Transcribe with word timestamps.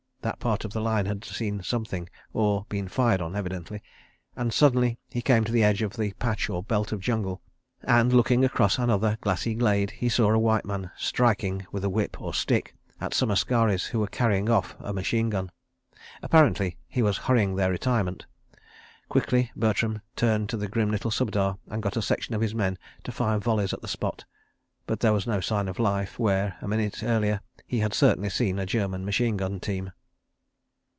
That 0.23 0.37
part 0.39 0.63
of 0.63 0.71
the 0.71 0.81
line 0.81 1.07
had 1.07 1.25
seen 1.25 1.63
something—or 1.63 2.67
been 2.69 2.87
fired 2.87 3.21
on, 3.21 3.35
evidently—and 3.35 4.53
suddenly 4.53 4.99
he 5.09 5.19
came 5.23 5.43
to 5.45 5.51
the 5.51 5.63
edge 5.63 5.81
of 5.81 5.93
the 5.97 6.11
patch 6.13 6.47
or 6.47 6.61
belt 6.61 6.91
of 6.91 6.99
jungle 7.01 7.41
and, 7.81 8.13
looking 8.13 8.45
across 8.45 8.77
another 8.77 9.17
glassy 9.21 9.55
glade, 9.55 9.89
he 9.89 10.09
saw 10.09 10.31
a 10.31 10.37
white 10.37 10.63
man 10.63 10.91
striking, 10.95 11.65
with 11.71 11.83
a 11.83 11.89
whip 11.89 12.21
or 12.21 12.35
stick, 12.35 12.75
at 12.99 13.15
some 13.15 13.31
askaris 13.31 13.85
who 13.87 13.99
were 13.99 14.05
carrying 14.05 14.47
off 14.47 14.75
a 14.79 14.93
machine 14.93 15.31
gun. 15.31 15.49
Apparently 16.21 16.77
he 16.87 17.01
was 17.01 17.17
hurrying 17.17 17.55
their 17.55 17.71
retirement. 17.71 18.27
Quickly 19.09 19.49
Bertram 19.55 20.03
turned 20.15 20.49
to 20.49 20.57
the 20.57 20.67
grim 20.69 20.91
little 20.91 21.09
Subedar 21.09 21.57
and 21.67 21.81
got 21.81 21.97
a 21.97 22.01
section 22.03 22.35
of 22.35 22.41
his 22.41 22.53
men 22.53 22.77
to 23.05 23.11
fire 23.11 23.39
volleys 23.39 23.73
at 23.73 23.81
the 23.81 23.87
spot, 23.87 24.25
but 24.85 24.99
there 24.99 25.13
was 25.13 25.25
no 25.25 25.41
sign 25.41 25.67
of 25.67 25.79
life 25.79 26.19
where, 26.19 26.57
a 26.61 26.67
minute 26.67 27.01
earlier, 27.01 27.41
he 27.65 27.79
had 27.79 27.95
certainly 27.95 28.29
seen 28.29 28.59
a 28.59 28.67
German 28.67 29.03
machine 29.03 29.35
gun 29.35 29.59
team. 29.59 29.91